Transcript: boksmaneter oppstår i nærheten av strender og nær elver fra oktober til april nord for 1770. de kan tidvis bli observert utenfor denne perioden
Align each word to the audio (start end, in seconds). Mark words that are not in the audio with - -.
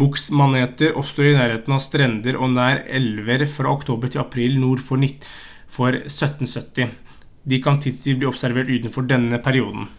boksmaneter 0.00 0.98
oppstår 1.02 1.28
i 1.30 1.30
nærheten 1.38 1.74
av 1.76 1.80
strender 1.84 2.38
og 2.46 2.52
nær 2.56 2.82
elver 2.98 3.46
fra 3.54 3.72
oktober 3.78 4.12
til 4.16 4.24
april 4.24 4.60
nord 4.66 4.84
for 4.90 5.08
1770. 6.02 6.94
de 7.56 7.62
kan 7.70 7.84
tidvis 7.88 8.20
bli 8.22 8.32
observert 8.36 8.76
utenfor 8.78 9.10
denne 9.18 9.44
perioden 9.50 9.90